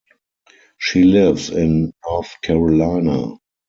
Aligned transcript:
She 0.79 1.03
lives 1.03 1.51
in 1.51 1.93
North 2.07 2.33
Carolina. 2.41 3.35